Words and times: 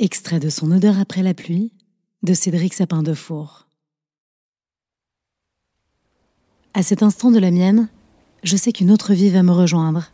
Extrait 0.00 0.38
de 0.38 0.48
son 0.48 0.70
odeur 0.70 1.00
après 1.00 1.24
la 1.24 1.34
pluie 1.34 1.72
de 2.22 2.32
Cédric 2.32 2.72
Sapin 2.72 3.02
de 3.02 3.14
Four. 3.14 3.66
À 6.72 6.84
cet 6.84 7.02
instant 7.02 7.32
de 7.32 7.40
la 7.40 7.50
mienne, 7.50 7.88
je 8.44 8.56
sais 8.56 8.70
qu'une 8.70 8.92
autre 8.92 9.12
vie 9.12 9.30
va 9.30 9.42
me 9.42 9.50
rejoindre, 9.50 10.12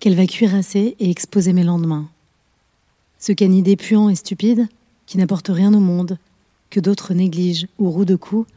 qu'elle 0.00 0.16
va 0.16 0.26
cuirasser 0.26 0.96
et 0.98 1.08
exposer 1.08 1.52
mes 1.52 1.62
lendemains. 1.62 2.10
Ce 3.20 3.30
canidé 3.30 3.76
puant 3.76 4.08
et 4.08 4.16
stupide, 4.16 4.66
qui 5.06 5.18
n'apporte 5.18 5.50
rien 5.50 5.72
au 5.72 5.78
monde, 5.78 6.18
que 6.70 6.80
d'autres 6.80 7.14
négligent 7.14 7.68
ou 7.78 7.90
rouent 7.90 8.04
de 8.04 8.16
coups, 8.16 8.50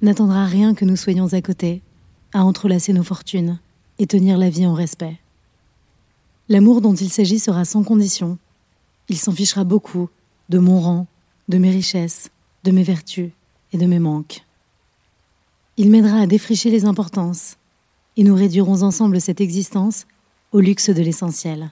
n'attendra 0.00 0.46
rien 0.46 0.74
que 0.74 0.84
nous 0.84 0.94
soyons 0.94 1.32
à 1.32 1.42
côté, 1.42 1.82
à 2.32 2.44
entrelacer 2.44 2.92
nos 2.92 3.02
fortunes 3.02 3.58
et 3.98 4.06
tenir 4.06 4.38
la 4.38 4.48
vie 4.48 4.64
en 4.64 4.74
respect. 4.74 5.18
L'amour 6.48 6.82
dont 6.82 6.94
il 6.94 7.10
s'agit 7.10 7.40
sera 7.40 7.64
sans 7.64 7.82
condition. 7.82 8.38
Il 9.08 9.18
s'en 9.18 9.32
fichera 9.32 9.64
beaucoup 9.64 10.08
de 10.48 10.58
mon 10.58 10.80
rang, 10.80 11.06
de 11.48 11.58
mes 11.58 11.70
richesses, 11.70 12.30
de 12.64 12.70
mes 12.70 12.82
vertus 12.82 13.30
et 13.72 13.78
de 13.78 13.86
mes 13.86 13.98
manques. 13.98 14.44
Il 15.76 15.90
m'aidera 15.90 16.20
à 16.20 16.26
défricher 16.26 16.70
les 16.70 16.84
importances, 16.84 17.56
et 18.16 18.24
nous 18.24 18.34
réduirons 18.34 18.82
ensemble 18.82 19.20
cette 19.20 19.40
existence 19.40 20.06
au 20.52 20.60
luxe 20.60 20.90
de 20.90 21.02
l'essentiel. 21.02 21.70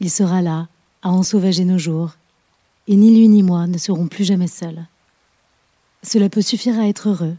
Il 0.00 0.10
sera 0.10 0.42
là, 0.42 0.68
à 1.02 1.10
ensauvager 1.10 1.64
nos 1.64 1.78
jours, 1.78 2.16
et 2.86 2.96
ni 2.96 3.14
lui 3.14 3.28
ni 3.28 3.42
moi 3.42 3.66
ne 3.66 3.78
serons 3.78 4.06
plus 4.06 4.24
jamais 4.24 4.46
seuls. 4.46 4.86
Cela 6.02 6.28
peut 6.28 6.42
suffire 6.42 6.78
à 6.78 6.88
être 6.88 7.10
heureux. 7.10 7.36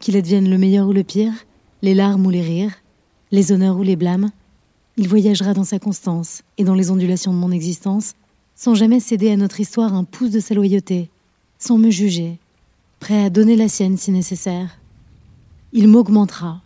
Qu'il 0.00 0.16
advienne 0.16 0.48
le 0.48 0.58
meilleur 0.58 0.88
ou 0.88 0.92
le 0.92 1.04
pire, 1.04 1.32
les 1.82 1.94
larmes 1.94 2.26
ou 2.26 2.30
les 2.30 2.42
rires, 2.42 2.74
les 3.30 3.52
honneurs 3.52 3.76
ou 3.76 3.82
les 3.82 3.96
blâmes, 3.96 4.30
il 4.96 5.08
voyagera 5.08 5.54
dans 5.54 5.64
sa 5.64 5.78
constance 5.78 6.42
et 6.56 6.64
dans 6.64 6.74
les 6.74 6.90
ondulations 6.90 7.32
de 7.32 7.38
mon 7.38 7.50
existence, 7.50 8.14
sans 8.54 8.74
jamais 8.74 9.00
céder 9.00 9.30
à 9.30 9.36
notre 9.36 9.60
histoire 9.60 9.94
un 9.94 10.04
pouce 10.04 10.30
de 10.30 10.40
sa 10.40 10.54
loyauté, 10.54 11.10
sans 11.58 11.78
me 11.78 11.90
juger, 11.90 12.38
prêt 13.00 13.24
à 13.24 13.30
donner 13.30 13.56
la 13.56 13.68
sienne 13.68 13.96
si 13.96 14.12
nécessaire. 14.12 14.78
Il 15.72 15.88
m'augmentera. 15.88 16.62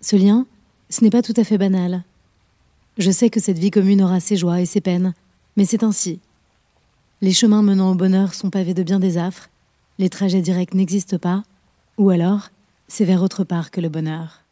Ce 0.00 0.16
lien, 0.16 0.46
ce 0.90 1.04
n'est 1.04 1.10
pas 1.10 1.22
tout 1.22 1.34
à 1.36 1.44
fait 1.44 1.58
banal. 1.58 2.02
Je 2.98 3.10
sais 3.10 3.30
que 3.30 3.40
cette 3.40 3.58
vie 3.58 3.70
commune 3.70 4.02
aura 4.02 4.18
ses 4.18 4.36
joies 4.36 4.60
et 4.60 4.66
ses 4.66 4.80
peines, 4.80 5.14
mais 5.56 5.64
c'est 5.64 5.84
ainsi. 5.84 6.18
Les 7.20 7.32
chemins 7.32 7.62
menant 7.62 7.92
au 7.92 7.94
bonheur 7.94 8.34
sont 8.34 8.50
pavés 8.50 8.74
de 8.74 8.82
bien 8.82 8.98
des 8.98 9.18
affres, 9.18 9.48
les 9.98 10.08
trajets 10.08 10.42
directs 10.42 10.74
n'existent 10.74 11.18
pas, 11.18 11.42
ou 11.96 12.10
alors 12.10 12.50
c'est 12.88 13.04
vers 13.04 13.22
autre 13.22 13.44
part 13.44 13.70
que 13.70 13.80
le 13.80 13.88
bonheur. 13.88 14.44